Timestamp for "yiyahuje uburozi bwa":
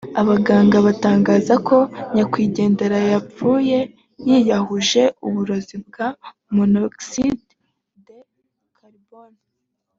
4.27-6.07